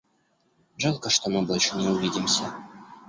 [0.77, 2.51] Жалко, что мы больше не увидимся.